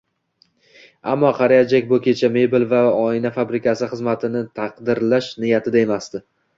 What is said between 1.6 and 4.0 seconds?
Jek bu kecha mebel va oyna fabrikasi